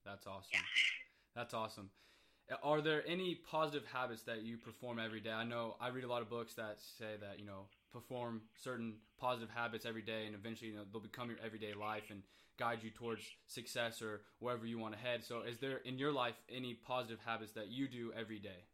That's 0.07 0.27
awesome. 0.31 0.55
Yeah. 0.55 0.67
That's 1.35 1.51
awesome. 1.51 1.91
Are 2.63 2.81
there 2.83 3.03
any 3.07 3.35
positive 3.35 3.87
habits 3.87 4.23
that 4.23 4.43
you 4.43 4.59
perform 4.59 4.99
every 4.99 5.21
day? 5.21 5.31
I 5.31 5.45
know 5.45 5.77
I 5.81 5.89
read 5.89 6.05
a 6.05 6.09
lot 6.09 6.21
of 6.23 6.29
books 6.29 6.55
that 6.55 6.79
say 6.99 7.17
that 7.21 7.39
you 7.39 7.47
know 7.47 7.69
perform 7.93 8.43
certain 8.57 8.97
positive 9.19 9.49
habits 9.51 9.87
every 9.87 10.03
day, 10.03 10.27
and 10.27 10.35
eventually 10.35 10.71
you 10.71 10.77
know 10.77 10.85
they'll 10.93 11.01
become 11.01 11.31
your 11.31 11.39
everyday 11.45 11.73
life 11.73 12.11
and 12.11 12.23
guide 12.59 12.83
you 12.83 12.91
towards 12.91 13.23
success 13.47 14.03
or 14.03 14.23
wherever 14.41 14.67
you 14.67 14.79
want 14.79 14.95
to 14.95 15.01
head. 15.01 15.25
So, 15.25 15.41
is 15.43 15.59
there 15.59 15.79
in 15.79 15.99
your 15.99 16.13
life 16.13 16.35
any 16.49 16.75
positive 16.75 17.21
habits 17.25 17.53
that 17.53 17.69
you 17.69 17.89
do 17.89 18.13
every 18.15 18.39
day? 18.39 18.69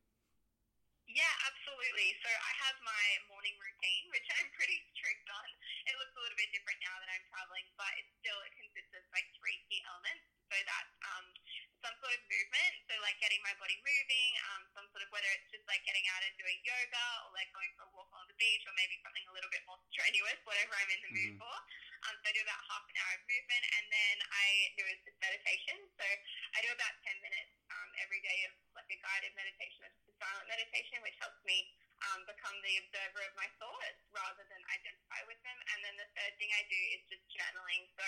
Yeah, 1.11 1.35
absolutely. 1.45 2.15
So 2.23 2.31
I 2.31 2.53
have 2.67 2.77
my 2.87 3.07
morning 3.29 3.57
routine, 3.59 4.05
which 4.15 4.27
I'm 4.39 4.47
pretty 4.55 4.79
strict 4.95 5.27
on. 5.27 5.49
It 5.91 5.95
looks 5.99 6.15
a 6.15 6.21
little 6.23 6.39
bit 6.39 6.50
different 6.55 6.79
now 6.87 6.95
that 7.03 7.11
I'm 7.11 7.25
traveling, 7.35 7.67
but 7.75 7.91
it 7.99 8.07
still 8.23 8.39
it 8.47 8.55
consists 8.55 8.95
of 8.95 9.03
like 9.11 9.27
three 9.43 9.59
key 9.67 9.83
elements. 9.91 10.23
So 10.50 10.57
that's 10.62 10.93
um, 11.11 11.27
some 11.81 11.97
sort 11.97 12.13
of 12.13 12.23
movement, 12.29 12.73
so 12.89 12.95
like 13.01 13.17
getting 13.21 13.41
my 13.41 13.57
body 13.57 13.77
moving, 13.81 14.31
um, 14.53 14.63
some 14.77 14.87
sort 14.93 15.03
of 15.05 15.09
whether 15.13 15.29
it's 15.33 15.49
just 15.49 15.65
like 15.65 15.81
getting 15.89 16.05
out 16.13 16.21
and 16.25 16.33
doing 16.37 16.57
yoga 16.61 17.07
or 17.25 17.33
like 17.33 17.49
going 17.57 17.73
for 17.77 17.89
a 17.89 17.93
walk 17.97 18.13
on 18.17 18.29
the 18.29 18.37
beach 18.37 18.65
or 18.69 18.73
maybe 18.77 19.01
something 19.01 19.25
a 19.29 19.33
little 19.33 19.49
bit 19.49 19.65
more 19.65 19.81
strenuous, 19.89 20.39
whatever 20.45 20.73
I'm 20.77 20.91
in 20.93 21.01
the 21.01 21.13
mood 21.13 21.33
mm-hmm. 21.37 21.43
for. 21.43 21.57
Um, 22.09 22.15
so 22.21 22.25
I 22.29 22.33
do 22.33 22.43
about 22.45 22.61
half 22.65 22.85
an 22.89 22.97
hour 23.01 23.13
of 23.17 23.23
movement 23.29 23.65
and 23.77 23.85
then 23.93 24.17
I 24.29 24.47
do 24.77 24.85
a 24.89 24.95
meditation. 25.21 25.77
So 25.97 26.07
I 26.57 26.59
do 26.65 26.71
about 26.73 26.95
10 27.05 27.17
minutes 27.21 27.53
um, 27.69 27.89
every 28.01 28.21
day 28.25 28.39
of 28.49 28.53
like 28.77 28.89
a 28.89 28.99
guided 29.01 29.33
meditation 29.37 29.85
or 29.85 29.91
just 29.93 30.09
a 30.09 30.17
silent 30.17 30.49
meditation, 30.49 31.01
which 31.05 31.17
helps 31.21 31.41
me 31.45 31.65
um, 32.09 32.25
become 32.25 32.57
the 32.65 32.75
observer 32.81 33.21
of 33.25 33.35
my 33.37 33.49
thoughts 33.61 34.01
rather 34.13 34.45
than 34.49 34.61
identify 34.73 35.21
with 35.29 35.41
them. 35.45 35.59
And 35.77 35.79
then 35.85 35.97
the 36.01 36.09
third 36.17 36.33
thing 36.41 36.49
I 36.57 36.65
do 36.69 36.81
is 36.97 37.01
just 37.09 37.25
journaling. 37.33 37.89
So 37.97 38.05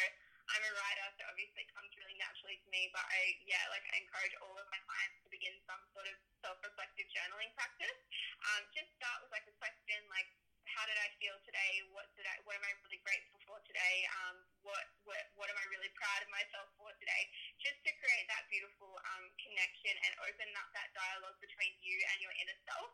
I'm 0.52 0.64
a 0.68 0.72
writer, 0.76 1.08
so 1.16 1.24
obviously 1.32 1.64
it 1.64 1.70
comes 1.72 1.88
really 1.96 2.16
naturally 2.20 2.60
to 2.60 2.68
me. 2.68 2.92
But 2.92 3.04
I, 3.08 3.40
yeah, 3.48 3.64
like 3.72 3.84
I 3.88 4.04
encourage 4.04 4.36
all 4.44 4.52
of 4.52 4.68
my 4.68 4.80
clients 4.84 5.16
to 5.24 5.28
begin 5.32 5.56
some 5.64 5.80
sort 5.96 6.04
of 6.12 6.16
self-reflective 6.44 7.08
journaling 7.08 7.52
practice. 7.56 7.98
Um, 8.52 8.68
just 8.76 8.92
start 9.00 9.24
with 9.24 9.32
like 9.32 9.48
a 9.48 9.56
question, 9.56 10.04
like 10.12 10.28
how 10.72 10.88
did 10.88 10.96
I 10.96 11.08
feel 11.20 11.36
today? 11.44 11.84
What 11.92 12.08
did 12.16 12.24
I? 12.24 12.36
What 12.48 12.56
am 12.56 12.64
I 12.64 12.72
really 12.86 13.00
grateful 13.04 13.38
for 13.44 13.58
today? 13.68 14.08
Um, 14.24 14.40
what 14.64 14.84
what 15.04 15.20
what 15.36 15.48
am 15.52 15.58
I 15.58 15.66
really 15.68 15.92
proud 15.98 16.20
of 16.24 16.30
myself 16.32 16.68
for 16.80 16.88
today? 16.96 17.28
Just 17.60 17.76
to 17.84 17.90
create 18.00 18.26
that 18.32 18.48
beautiful 18.48 18.96
um, 19.12 19.24
connection 19.36 19.94
and 20.08 20.12
open 20.24 20.48
up 20.56 20.68
that 20.72 20.88
dialogue 20.96 21.36
between 21.44 21.76
you 21.84 21.96
and 22.14 22.18
your 22.24 22.32
inner 22.40 22.58
self. 22.64 22.88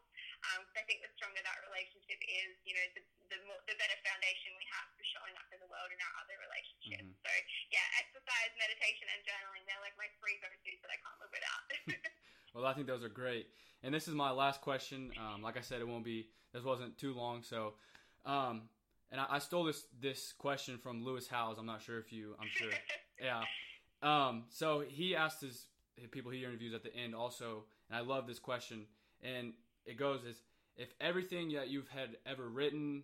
Um, 0.54 0.66
I 0.74 0.82
think 0.86 1.06
the 1.06 1.12
stronger 1.18 1.42
that 1.42 1.58
relationship 1.66 2.18
is, 2.26 2.58
you 2.66 2.74
know, 2.74 2.86
the 2.98 3.02
the, 3.30 3.38
more, 3.46 3.60
the 3.68 3.76
better 3.78 3.98
foundation 4.02 4.56
we 4.56 4.66
have 4.72 4.88
for 4.96 5.04
showing 5.04 5.34
up 5.36 5.48
in 5.52 5.60
the 5.60 5.70
world 5.70 5.90
in 5.92 6.00
our 6.00 6.14
other 6.24 6.36
relationships. 6.40 6.57
So 8.38 8.54
yeah, 8.54 8.71
exercise 8.71 8.78
exercise, 8.78 8.78
meditation, 8.78 9.07
and 9.11 9.21
journaling. 9.26 9.62
They're 9.66 9.83
like 9.83 9.97
my 9.99 10.09
three 10.23 10.38
go-tos 10.38 10.78
that 10.83 10.90
I 10.92 10.99
can't 11.02 11.18
live 11.18 11.33
without. 11.35 11.64
well, 12.54 12.66
I 12.66 12.75
think 12.75 12.87
those 12.87 13.02
are 13.02 13.09
great. 13.09 13.47
And 13.83 13.95
this 13.95 14.09
is 14.09 14.14
my 14.14 14.30
last 14.30 14.61
question. 14.61 15.11
Um, 15.18 15.42
like 15.42 15.57
I 15.57 15.61
said, 15.61 15.80
it 15.80 15.88
won't 15.88 16.04
be. 16.04 16.28
This 16.52 16.64
wasn't 16.64 16.99
too 16.99 17.14
long, 17.14 17.42
so. 17.42 17.75
Um, 18.25 18.68
and 19.11 19.21
I, 19.21 19.26
I, 19.30 19.38
stole 19.38 19.64
this 19.64 19.87
this 20.00 20.33
question 20.37 20.78
from 20.78 21.04
Lewis 21.04 21.28
Howes. 21.28 21.59
I'm 21.59 21.66
not 21.66 21.83
sure 21.83 21.99
if 21.99 22.12
you. 22.12 22.35
I'm 22.40 22.49
sure. 22.50 22.71
yeah. 23.23 23.42
Um, 24.02 24.45
so 24.50 24.85
he 24.87 25.16
asked 25.16 25.40
his, 25.40 25.66
his 25.97 26.09
people 26.09 26.30
he 26.30 26.45
interviews 26.45 26.75
at 26.75 26.83
the 26.83 26.95
end 26.95 27.14
also, 27.14 27.64
and 27.88 27.97
I 27.97 28.00
love 28.00 28.26
this 28.26 28.38
question. 28.38 28.87
And 29.23 29.52
it 29.87 29.99
goes 29.99 30.21
as 30.28 30.37
if 30.76 30.88
everything 31.00 31.52
that 31.54 31.68
you've 31.68 31.88
had 31.88 32.16
ever 32.26 32.49
written, 32.49 33.02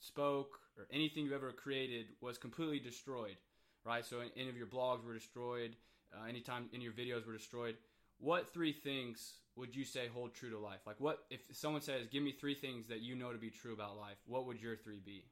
spoke, 0.00 0.60
or 0.76 0.86
anything 0.92 1.24
you've 1.24 1.32
ever 1.32 1.52
created 1.52 2.06
was 2.20 2.36
completely 2.36 2.80
destroyed, 2.80 3.36
right? 3.84 4.04
So 4.04 4.20
any 4.36 4.48
of 4.48 4.56
your 4.56 4.66
blogs 4.66 5.04
were 5.04 5.14
destroyed, 5.14 5.76
uh, 6.12 6.28
anytime 6.28 6.68
any 6.74 6.86
of 6.86 6.96
your 6.96 6.98
videos 7.06 7.26
were 7.26 7.32
destroyed. 7.32 7.76
What 8.18 8.52
three 8.52 8.72
things 8.72 9.42
would 9.56 9.74
you 9.74 9.84
say 9.84 10.08
hold 10.08 10.34
true 10.34 10.50
to 10.50 10.58
life? 10.58 10.82
Like, 10.86 10.98
what 10.98 11.26
if 11.30 11.40
someone 11.52 11.82
says, 11.82 12.06
"Give 12.08 12.22
me 12.22 12.32
three 12.32 12.54
things 12.54 12.88
that 12.88 13.00
you 13.00 13.14
know 13.14 13.32
to 13.32 13.38
be 13.38 13.50
true 13.50 13.74
about 13.74 13.96
life"? 13.96 14.18
What 14.26 14.46
would 14.46 14.60
your 14.60 14.76
three 14.76 15.00
be? 15.00 15.26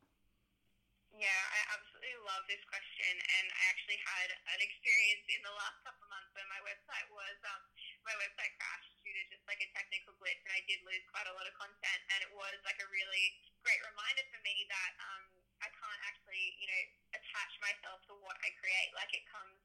Yeah, 1.12 1.28
I 1.28 1.60
absolutely 1.76 2.16
love 2.24 2.42
this 2.48 2.64
question, 2.64 3.14
and 3.20 3.46
I 3.52 3.62
actually 3.68 4.00
had 4.00 4.28
an 4.32 4.60
experience 4.64 5.28
in 5.28 5.42
the 5.44 5.54
last 5.54 5.76
couple 5.84 6.08
months 6.08 6.32
where 6.32 6.48
my 6.48 6.58
website 6.64 7.04
was 7.12 7.36
um, 7.52 7.62
my 8.02 8.16
website 8.16 8.56
crashed 8.56 8.96
due 9.04 9.12
to 9.12 9.22
just 9.28 9.44
like 9.44 9.60
a 9.60 9.68
technical 9.76 10.16
glitch, 10.16 10.40
and 10.42 10.56
I 10.56 10.64
did 10.64 10.80
lose 10.88 11.04
quite 11.12 11.28
a 11.28 11.34
lot 11.36 11.44
of 11.46 11.54
content, 11.54 12.00
and 12.16 12.18
it 12.24 12.32
was 12.32 12.56
like 12.64 12.80
a 12.80 12.88
really 12.88 13.24
great 13.60 13.78
reminder 13.84 14.24
for 14.32 14.40
me 14.40 14.66
that 14.72 14.92
um, 15.04 15.22
I 15.62 15.70
can't 15.70 16.02
actually, 16.10 16.58
you 16.58 16.66
know, 16.66 16.82
attach 17.14 17.52
myself 17.62 18.02
to 18.10 18.18
what 18.18 18.36
I 18.42 18.50
create. 18.58 18.90
Like 18.98 19.14
it 19.14 19.24
comes 19.30 19.56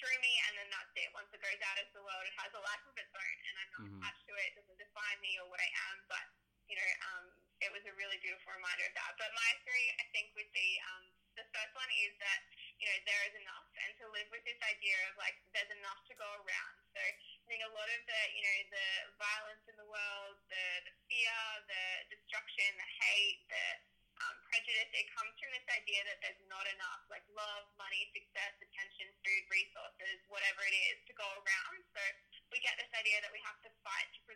through 0.00 0.18
me, 0.24 0.32
and 0.48 0.52
then 0.56 0.68
that's 0.72 0.92
it. 0.96 1.12
Once 1.12 1.28
it 1.30 1.40
goes 1.44 1.60
out 1.68 1.76
into 1.76 1.94
the 2.00 2.04
world, 2.04 2.24
it 2.24 2.34
has 2.40 2.52
a 2.56 2.62
life 2.64 2.84
of 2.88 2.96
its 2.96 3.12
own, 3.12 3.36
and 3.46 3.54
I'm 3.60 3.70
not 3.70 3.84
mm-hmm. 3.84 4.00
attached 4.00 4.24
to 4.26 4.34
it. 4.40 4.46
It 4.52 4.54
doesn't 4.64 4.80
define 4.80 5.18
me 5.20 5.36
or 5.38 5.46
what 5.52 5.60
I 5.60 5.70
am, 5.92 5.96
but 6.08 6.24
you 6.70 6.76
know, 6.80 6.90
um, 7.12 7.24
it 7.60 7.70
was 7.70 7.84
a 7.84 7.94
really 8.00 8.16
beautiful 8.24 8.48
reminder 8.56 8.88
of 8.88 8.94
that. 8.96 9.12
But 9.20 9.30
my 9.36 9.50
three, 9.62 9.88
I 10.00 10.04
think, 10.16 10.32
would 10.34 10.48
be 10.56 10.80
um, 10.88 11.04
the 11.36 11.44
first 11.52 11.72
one 11.76 11.90
is 12.00 12.12
that 12.20 12.40
you 12.80 12.86
know 12.88 12.96
there 13.04 13.22
is 13.28 13.34
enough, 13.38 13.66
and 13.76 13.90
to 14.02 14.06
live 14.10 14.28
with 14.32 14.44
this 14.48 14.58
idea 14.64 14.96
of 15.10 15.14
like 15.20 15.36
there's 15.52 15.70
enough 15.76 16.00
to 16.08 16.14
go 16.16 16.28
around. 16.42 16.74
So 16.96 17.00
I 17.00 17.44
think 17.46 17.60
a 17.62 17.72
lot 17.72 17.88
of 17.88 18.00
the 18.08 18.20
you 18.32 18.42
know 18.42 18.56
the 18.72 18.88
violence 19.20 19.64
in 19.68 19.76
the 19.76 19.88
world, 19.88 20.36
the, 20.48 20.64
the 20.88 20.94
fear, 21.06 21.38
the 21.68 21.84
destruction, 22.08 22.68
the 22.76 22.90
hate, 23.04 23.40
the 23.48 23.64
um, 24.26 24.34
prejudice, 24.46 24.90
it 24.94 25.06
comes 25.14 25.34
from 25.36 25.50
this 25.50 25.66
idea 25.74 26.00
that 26.06 26.18
there's 26.22 26.42
not 26.46 26.66
enough, 26.78 27.02
like 27.10 27.24
love, 27.34 27.66
money, 27.76 28.06
success, 28.14 28.54
attention, 28.62 29.10
food, 29.26 29.44
resources, 29.50 30.16
whatever 30.30 30.62
it 30.62 30.76
is, 30.92 30.98
to 31.10 31.12
go 31.18 31.26
around. 31.26 31.76
So 31.92 32.02
we 32.54 32.62
get 32.62 32.78
this 32.78 32.90
idea 32.94 33.18
that 33.24 33.32
we 33.34 33.40
have 33.42 33.58
to 33.64 33.72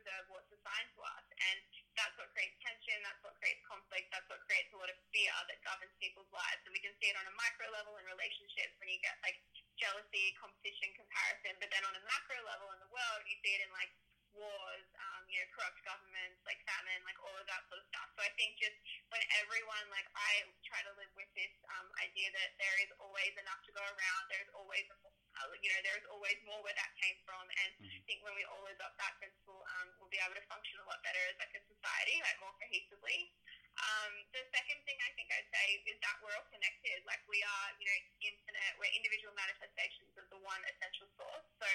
preserve 0.07 0.25
what's 0.31 0.50
assigned 0.52 0.90
to 0.95 1.00
us. 1.02 1.26
And 1.35 1.59
that's 1.99 2.14
what 2.21 2.31
creates 2.37 2.55
tension, 2.62 3.00
that's 3.02 3.19
what 3.26 3.35
creates 3.40 3.59
conflict, 3.66 4.07
that's 4.12 4.28
what 4.31 4.38
creates 4.47 4.71
a 4.71 4.78
lot 4.78 4.93
of 4.93 4.99
fear 5.11 5.35
that 5.50 5.59
governs 5.66 5.95
people's 5.99 6.31
lives. 6.31 6.62
And 6.62 6.71
we 6.71 6.78
can 6.78 6.95
see 7.02 7.11
it 7.11 7.16
on 7.19 7.26
a 7.26 7.35
micro 7.35 7.66
level 7.75 7.99
in 7.99 8.05
relationships 8.07 8.76
when 8.78 8.93
you 8.93 9.00
get 9.00 9.16
like 9.25 9.40
jealousy, 9.81 10.37
competition, 10.38 10.95
comparison. 10.95 11.59
But 11.59 11.73
then 11.75 11.83
on 11.88 11.97
a 11.97 12.02
macro 12.07 12.38
level 12.45 12.71
in 12.76 12.78
the 12.85 12.93
world, 12.93 13.21
you 13.26 13.35
see 13.43 13.57
it 13.57 13.64
in 13.64 13.73
like 13.75 13.90
wars, 14.37 14.85
um, 15.00 15.25
you 15.33 15.40
know, 15.40 15.49
corrupt 15.57 15.81
governments, 15.81 16.45
like 16.45 16.61
famine, 16.69 17.00
like 17.09 17.16
all 17.25 17.33
of 17.40 17.49
that 17.49 17.64
sort 17.73 17.81
of 17.81 17.88
stuff. 17.88 18.09
So 18.14 18.21
I 18.21 18.28
think 18.37 18.61
just 18.61 18.76
when 19.09 19.25
everyone, 19.40 19.81
like 19.88 20.05
I 20.12 20.45
try 20.69 20.85
to 20.85 20.93
live 21.00 21.09
with 21.16 21.28
this 21.33 21.52
um, 21.73 21.88
idea 22.05 22.28
that 22.37 22.52
there 22.61 22.76
is 22.85 22.93
always 23.00 23.33
enough 23.40 23.64
to 23.64 23.73
go 23.73 23.81
around, 23.81 24.23
there's 24.28 24.52
always, 24.52 24.85
uh, 24.93 25.49
you 25.64 25.73
know, 25.73 25.81
there's 26.07 26.15
always 26.15 26.39
more 26.47 26.63
where 26.63 26.79
that 26.79 26.95
came 27.03 27.19
from. 27.27 27.43
And 27.43 27.71
mm-hmm. 27.83 27.91
I 27.91 28.01
think 28.07 28.23
when 28.23 28.39
we 28.39 28.47
all 28.47 28.63
adopt 28.71 28.95
that 29.03 29.19
principle, 29.19 29.59
um, 29.59 29.91
we'll 29.99 30.13
be 30.15 30.23
able 30.23 30.39
to 30.39 30.47
function 30.47 30.79
a 30.79 30.87
lot 30.87 31.03
better 31.03 31.19
as 31.27 31.35
like 31.43 31.51
a 31.59 31.63
society, 31.67 32.23
like 32.23 32.39
more 32.39 32.55
cohesively. 32.63 33.35
Um, 33.77 34.13
the 34.33 34.41
second 34.55 34.79
thing 34.89 34.97
I 35.05 35.11
think 35.19 35.29
I'd 35.35 35.51
say 35.53 35.67
is 35.85 35.99
that 36.01 36.17
we're 36.23 36.33
all 36.33 36.47
connected. 36.49 37.03
Like 37.11 37.21
we 37.27 37.43
are, 37.43 37.69
you 37.77 37.85
know, 37.91 37.99
infinite. 38.23 38.73
We're 38.79 38.95
individual 38.95 39.35
manifestations 39.35 40.15
of 40.17 40.31
the 40.31 40.39
one 40.47 40.63
essential 40.71 41.11
source. 41.19 41.45
So 41.59 41.69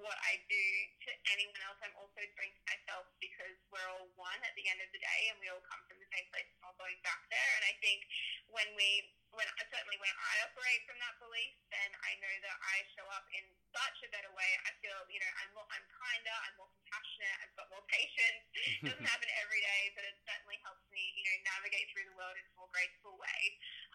what 0.00 0.18
I 0.24 0.40
do 0.48 0.64
to 1.06 1.10
anyone 1.36 1.60
else, 1.68 1.78
I'm 1.84 1.94
also 2.00 2.24
doing 2.24 2.50
to 2.56 2.62
myself 2.66 3.06
because 3.22 3.54
we're 3.70 3.86
all 3.86 4.08
one 4.18 4.40
at 4.48 4.54
the 4.56 4.66
end 4.66 4.80
of 4.82 4.90
the 4.90 4.98
day, 4.98 5.20
and 5.30 5.36
we 5.38 5.46
all 5.52 5.62
come 5.68 5.78
from 5.86 6.00
the 6.00 6.08
same 6.10 6.26
place 6.34 6.48
and 6.56 6.58
all 6.66 6.74
going 6.80 6.98
back 7.06 7.22
there. 7.30 7.52
And 7.60 7.64
I 7.70 7.74
think 7.84 8.02
when 8.50 8.66
we 8.74 9.12
when 9.36 9.44
certainly 9.68 9.98
when 10.00 10.14
I 10.16 10.34
operate 10.48 10.80
from 10.88 10.96
that 11.00 11.16
belief, 11.20 11.52
then 11.68 11.90
I 12.00 12.16
know 12.18 12.34
that 12.48 12.56
I 12.64 12.76
show 12.96 13.06
up 13.12 13.26
in 13.36 13.44
such 13.70 13.98
a 14.04 14.08
better 14.08 14.32
way. 14.32 14.50
I 14.64 14.72
feel, 14.80 14.96
you 15.12 15.20
know, 15.20 15.32
I'm 15.44 15.50
more, 15.52 15.68
I'm 15.68 15.84
kinder, 15.92 16.36
I'm 16.48 16.54
more 16.56 16.70
compassionate, 16.72 17.36
I've 17.44 17.54
got 17.56 17.68
more 17.68 17.84
patience. 17.92 18.42
It 18.56 18.88
doesn't 18.88 19.08
happen 19.12 19.28
every 19.44 19.60
day, 19.60 19.82
but 19.92 20.04
it 20.08 20.16
certainly 20.24 20.58
helps 20.64 20.84
me, 20.88 21.02
you 21.12 21.24
know, 21.28 21.36
navigate 21.56 21.86
through 21.92 22.08
the 22.08 22.16
world 22.16 22.36
in 22.40 22.44
a 22.48 22.52
more 22.56 22.70
graceful 22.72 23.14
way. 23.20 23.42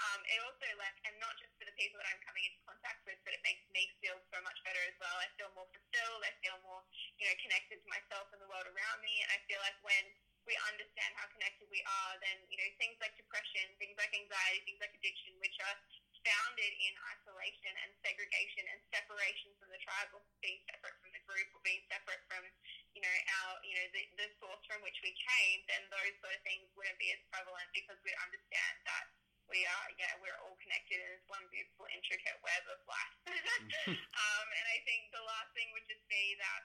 Um, 0.01 0.19
it 0.29 0.39
also, 0.45 0.67
like, 0.77 0.97
and 1.09 1.15
not 1.17 1.33
just 1.41 1.53
for 1.57 1.65
the 1.65 1.75
people 1.77 1.97
that 2.01 2.07
I'm 2.13 2.21
coming 2.25 2.45
into 2.45 2.61
contact 2.65 3.01
with, 3.09 3.17
but 3.25 3.33
it 3.33 3.41
makes 3.41 3.65
me 3.73 3.89
feel 4.01 4.17
so 4.29 4.37
much 4.45 4.57
better 4.61 4.81
as 4.85 4.95
well. 5.01 5.17
I 5.17 5.29
feel 5.37 5.49
more 5.57 5.69
fulfilled. 5.69 6.21
I 6.25 6.33
feel 6.41 6.57
more, 6.61 6.81
you 7.17 7.25
know, 7.25 7.35
connected 7.41 7.81
to 7.81 7.87
myself 7.89 8.29
and 8.33 8.39
the 8.41 8.49
world 8.49 8.69
around 8.69 8.99
me. 9.01 9.13
And 9.25 9.29
I 9.33 9.39
feel 9.49 9.61
like 9.61 9.77
when 9.81 10.05
we 10.43 10.55
understand 10.67 11.11
how 11.15 11.27
connected 11.31 11.67
we 11.71 11.79
are, 11.83 12.13
then 12.19 12.37
you 12.51 12.59
know 12.59 12.69
things 12.75 12.99
like 12.99 13.15
depression, 13.15 13.63
things 13.79 13.95
like 13.95 14.11
anxiety, 14.11 14.63
things 14.67 14.81
like 14.83 14.93
addiction, 14.95 15.31
which 15.39 15.55
are 15.63 15.77
founded 16.23 16.71
in 16.79 16.93
isolation 17.15 17.73
and 17.83 17.91
segregation 17.99 18.63
and 18.71 18.79
separation 18.91 19.51
from 19.59 19.71
the 19.71 19.81
tribe, 19.83 20.11
or 20.15 20.23
being 20.39 20.59
separate 20.71 20.95
from 21.03 21.11
the 21.11 21.23
group, 21.27 21.47
or 21.55 21.61
being 21.63 21.83
separate 21.87 22.23
from 22.27 22.43
you 22.95 23.01
know 23.03 23.15
our 23.43 23.59
you 23.63 23.75
know 23.75 23.87
the, 23.95 24.03
the 24.19 24.27
source 24.39 24.63
from 24.67 24.83
which 24.83 24.99
we 25.03 25.15
came, 25.15 25.59
then 25.71 25.83
those 25.91 26.15
sort 26.19 26.35
of 26.35 26.41
things 26.43 26.67
wouldn't 26.75 26.99
be 26.99 27.11
as 27.15 27.21
prevalent 27.31 27.67
because 27.71 27.99
we 28.03 28.11
understand 28.23 28.75
that 28.87 29.07
we 29.51 29.67
are, 29.67 29.87
yeah, 29.99 30.15
we're 30.23 30.39
all 30.43 30.55
connected 30.63 31.03
in 31.03 31.07
this 31.19 31.25
one 31.27 31.43
beautiful, 31.51 31.85
intricate 31.91 32.39
web 32.41 32.63
of 32.71 32.79
life. 32.87 33.15
um, 33.91 34.47
and 34.47 34.65
I 34.71 34.79
think 34.87 35.11
the 35.11 35.23
last 35.23 35.51
thing 35.51 35.67
would 35.75 35.83
just 35.85 36.03
be 36.07 36.39
that 36.39 36.63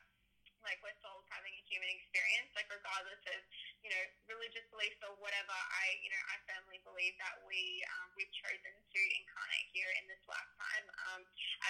like 0.63 0.79
we're 0.83 0.97
souls 1.03 1.27
having 1.31 1.53
a 1.55 1.63
human 1.67 1.91
experience, 1.91 2.51
like 2.55 2.69
regardless 2.71 3.23
of, 3.29 3.41
you 3.83 3.91
know, 3.91 4.05
religious 4.31 4.67
beliefs 4.73 4.99
or 5.05 5.15
whatever, 5.23 5.55
I, 5.55 5.99
you 6.03 6.11
know, 6.11 6.23
I 6.31 6.37
firmly 6.47 6.79
believe 6.83 7.15
that 7.23 7.39
we, 7.47 7.83
um, 7.99 8.09
we've 8.19 8.33
chosen 8.33 8.75
to 8.75 9.01
incarnate 9.19 9.69
here 9.73 9.91
in 9.99 10.05
this 10.11 10.23
lifetime 10.27 10.87
um, 11.11 11.23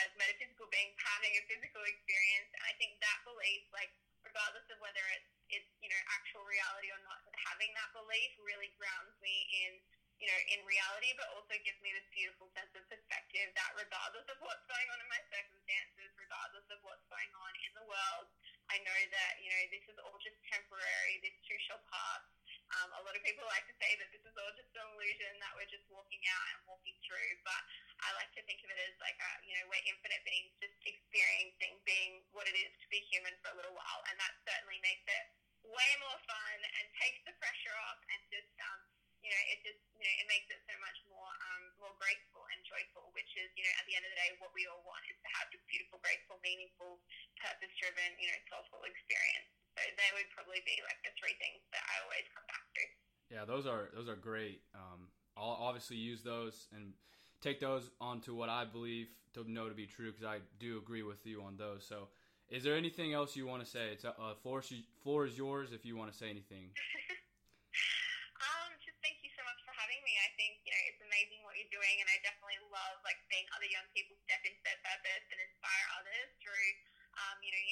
as 0.05 0.09
metaphysical 0.17 0.69
beings 0.73 0.97
having 1.01 1.33
a 1.37 1.43
physical 1.49 1.85
experience. 1.85 2.51
And 2.55 2.63
I 2.65 2.73
think 2.77 2.97
that 3.01 3.19
belief, 3.29 3.63
like, 3.73 3.93
regardless 4.25 4.67
of 4.73 4.79
whether 4.83 5.05
it's, 5.17 5.31
it's, 5.49 5.71
you 5.81 5.89
know, 5.89 6.03
actual 6.13 6.45
reality 6.45 6.93
or 6.93 7.01
not, 7.05 7.21
having 7.49 7.73
that 7.79 7.91
belief 7.97 8.33
really 8.41 8.73
grounds 8.77 9.17
me 9.25 9.49
in 9.65 9.81
you 10.19 10.27
know, 10.27 10.41
in 10.51 10.61
reality, 10.67 11.15
but 11.15 11.31
also 11.31 11.55
gives 11.63 11.79
me 11.79 11.95
this 11.95 12.07
beautiful 12.11 12.51
sense 12.51 12.71
of 12.75 12.83
perspective 12.91 13.55
that 13.55 13.71
regardless 13.79 14.27
of 14.27 14.39
what's 14.43 14.67
going 14.67 14.87
on 14.91 14.99
in 14.99 15.07
my 15.07 15.23
circumstances, 15.31 16.11
regardless 16.19 16.67
of 16.75 16.83
what's 16.83 17.07
going 17.07 17.31
on 17.39 17.53
in 17.63 17.71
the 17.79 17.87
world, 17.87 18.27
I 18.69 18.77
know 18.85 19.01
that, 19.17 19.33
you 19.41 19.49
know, 19.49 19.63
this 19.73 19.85
is 19.89 19.97
all 20.05 20.17
just 20.21 20.37
temporary, 20.49 21.21
this 21.25 21.37
too 21.49 21.57
shall 21.65 21.81
pass. 21.89 22.23
Um, 22.69 22.93
a 22.93 23.01
lot 23.01 23.17
of 23.17 23.25
people 23.25 23.49
like 23.49 23.65
to 23.65 23.77
say 23.81 23.97
that 23.97 24.13
this 24.13 24.21
is 24.29 24.37
all 24.37 24.53
just 24.53 24.69
an 24.77 24.85
illusion 24.93 25.33
that 25.41 25.57
we're 25.57 25.73
just 25.73 25.89
walking 25.89 26.21
out 26.29 26.45
and 26.53 26.59
walking 26.69 26.97
through, 27.01 27.33
but 27.41 27.63
I 28.05 28.13
like 28.21 28.29
to 28.37 28.45
think 28.45 28.61
of 28.61 28.69
it 28.69 28.77
as 28.77 28.93
like, 29.01 29.17
a, 29.17 29.31
you 29.49 29.57
know, 29.57 29.65
we're 29.73 29.85
infinite 29.89 30.21
beings 30.29 30.53
just 30.61 30.77
experiencing 30.85 31.81
being 31.89 32.21
what 32.37 32.45
it 32.45 32.57
is 32.61 32.73
to 32.85 32.87
be 32.93 33.01
human 33.09 33.33
for 33.41 33.53
a 33.53 33.57
little 33.57 33.73
while, 33.73 34.01
and 34.13 34.21
that 34.21 34.37
certainly 34.45 34.77
makes 34.85 35.05
it 35.09 35.25
way 35.65 35.91
more 36.05 36.21
fun 36.29 36.59
and 36.61 36.85
takes 37.01 37.25
the 37.25 37.33
pressure 37.41 37.77
off 37.89 38.01
and 38.13 38.21
just 38.29 38.53
um, 38.61 38.81
you 39.23 39.31
know, 39.35 39.45
it 39.51 39.59
just, 39.67 39.83
you 39.99 40.05
know, 40.07 40.15
it 40.23 40.27
makes 40.31 40.47
it 40.47 40.61
so 40.63 40.75
much 40.79 40.99
more, 41.11 41.33
um, 41.51 41.63
more 41.83 41.95
graceful 41.99 42.47
and 42.55 42.63
joyful, 42.63 43.11
which 43.19 43.29
is, 43.35 43.51
you 43.59 43.67
know, 43.67 43.75
at 43.75 43.85
the 43.91 43.99
end 43.99 44.07
of 44.07 44.11
the 44.15 44.19
day, 44.19 44.31
what 44.39 44.55
we 44.55 44.63
all 44.71 44.83
want 44.87 45.03
is 45.11 45.19
to 45.19 45.29
have 45.35 45.51
beautiful, 45.67 45.99
graceful, 46.01 46.39
meaningful, 46.41 47.03
purpose-driven, 47.43 48.19
you 48.19 48.29
know, 48.31 48.39
soulful 48.51 48.83
experience. 48.87 49.49
So 49.79 49.83
they 49.95 50.11
would 50.19 50.29
probably 50.35 50.63
be 50.67 50.79
like 50.83 50.99
the 51.07 51.15
three 51.19 51.39
things 51.39 51.63
that 51.71 51.85
I 51.87 51.95
always 52.03 52.27
come 52.35 52.47
back 52.51 52.67
to. 52.75 52.83
Yeah, 53.31 53.45
those 53.45 53.67
are 53.67 53.95
those 53.95 54.09
are 54.09 54.19
great. 54.19 54.63
Um, 54.75 55.13
I'll 55.37 55.59
obviously 55.61 55.97
use 55.97 56.23
those 56.23 56.67
and 56.75 56.93
take 57.41 57.61
those 57.61 57.91
onto 58.01 58.35
what 58.35 58.49
I 58.49 58.65
believe 58.65 59.07
to 59.35 59.51
know 59.51 59.69
to 59.69 59.75
be 59.75 59.87
true 59.87 60.11
because 60.11 60.27
I 60.27 60.39
do 60.59 60.79
agree 60.79 61.03
with 61.03 61.25
you 61.27 61.43
on 61.43 61.57
those. 61.57 61.85
So, 61.87 62.09
is 62.49 62.65
there 62.65 62.77
anything 62.77 63.13
else 63.13 63.37
you 63.37 63.47
want 63.47 63.63
to 63.63 63.69
say? 63.69 63.91
It's 63.93 64.05
a 64.05 64.11
uh, 64.11 64.35
floor, 64.43 64.63
floor 65.03 65.27
is 65.27 65.37
yours 65.37 65.71
if 65.73 65.85
you 65.85 65.97
want 65.97 66.11
to 66.11 66.17
say 66.17 66.31
anything. 66.31 66.71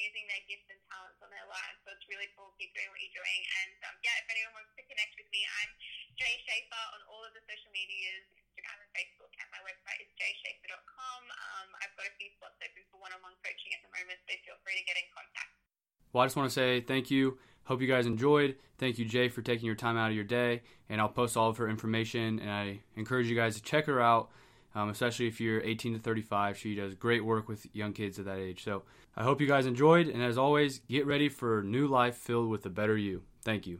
using 0.07 0.23
their 0.31 0.43
gifts 0.47 0.71
and 0.71 0.79
talents 0.87 1.19
on 1.19 1.27
their 1.27 1.43
lives. 1.51 1.83
So 1.83 1.91
it's 1.91 2.07
really 2.07 2.31
cool. 2.39 2.55
Keep 2.55 2.71
doing 2.71 2.87
what 2.87 3.03
you're 3.03 3.19
doing. 3.19 3.41
And 3.59 3.75
um, 3.91 3.95
yeah, 3.99 4.15
if 4.23 4.27
anyone 4.31 4.55
wants 4.55 4.71
to 4.79 4.83
connect 4.87 5.19
with 5.19 5.27
me, 5.35 5.43
I'm 5.43 5.71
Jae 6.15 6.39
Schaefer 6.47 6.83
on 6.95 7.01
all 7.11 7.27
of 7.27 7.35
the 7.35 7.43
social 7.43 7.71
medias. 7.75 8.23
Instagram 8.57 8.81
and 8.81 8.89
Facebook, 8.89 9.29
and 9.37 9.47
my 9.53 9.61
website 9.61 10.01
is 10.01 10.09
JaeSchaefer.com. 10.17 11.21
Um, 11.29 11.67
I've 11.77 11.93
got 11.93 12.09
a 12.09 12.13
few 12.17 12.33
spots 12.41 12.57
open 12.57 12.81
for 12.89 12.97
one 12.97 13.13
on 13.13 13.21
one 13.21 13.37
coaching 13.45 13.69
at 13.69 13.85
the 13.85 13.91
moment, 13.93 14.17
so 14.25 14.33
feel 14.41 14.57
free 14.65 14.73
to 14.81 14.85
get 14.89 14.97
in 14.97 15.05
contact. 15.13 15.53
Well, 16.09 16.23
I 16.23 16.25
just 16.25 16.35
want 16.35 16.49
to 16.49 16.55
say 16.57 16.81
thank 16.81 17.13
you. 17.13 17.37
Hope 17.69 17.85
you 17.85 17.87
guys 17.87 18.09
enjoyed. 18.09 18.57
Thank 18.79 18.97
you, 18.97 19.05
Jae, 19.05 19.29
for 19.29 19.43
taking 19.43 19.67
your 19.69 19.75
time 19.75 19.93
out 19.93 20.09
of 20.09 20.15
your 20.15 20.25
day. 20.25 20.63
And 20.89 20.99
I'll 20.99 21.13
post 21.13 21.37
all 21.37 21.49
of 21.49 21.57
her 21.57 21.69
information. 21.69 22.39
And 22.39 22.49
I 22.49 22.79
encourage 22.95 23.27
you 23.27 23.35
guys 23.35 23.55
to 23.55 23.61
check 23.61 23.85
her 23.85 24.01
out 24.01 24.29
um, 24.77 24.89
especially 24.89 25.27
if 25.27 25.41
you're 25.41 25.61
18 25.61 25.93
to 25.93 25.99
35. 25.99 26.57
She 26.57 26.75
does 26.75 26.93
great 26.93 27.25
work 27.25 27.49
with 27.49 27.65
young 27.73 27.93
kids 27.93 28.19
at 28.19 28.25
that 28.25 28.37
age. 28.37 28.63
So 28.63 28.83
I 29.15 29.23
hope 29.23 29.41
you 29.41 29.47
guys 29.47 29.65
enjoyed. 29.65 30.07
And 30.07 30.21
as 30.21 30.37
always, 30.37 30.81
get 30.87 31.07
ready 31.07 31.29
for 31.29 31.63
new 31.63 31.87
life 31.87 32.15
filled 32.15 32.49
with 32.49 32.63
a 32.67 32.69
better 32.69 32.95
you. 32.95 33.23
Thank 33.43 33.65
you. 33.65 33.79